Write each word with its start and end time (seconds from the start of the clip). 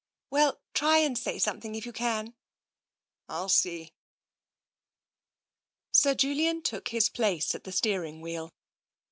"Well, 0.31 0.59
try 0.73 0.97
and 0.97 1.15
say 1.15 1.37
something, 1.37 1.75
if 1.75 1.85
you 1.85 1.93
can."" 1.93 2.33
ril 3.29 3.49
see." 3.49 3.93
Sir 5.91 6.15
Julian 6.15 6.63
took 6.63 6.87
his 6.87 7.07
place 7.07 7.53
at 7.53 7.65
the 7.65 7.71
steering 7.71 8.19
wheel. 8.19 8.51